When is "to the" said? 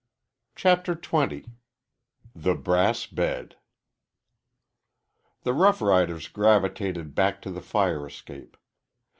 7.43-7.61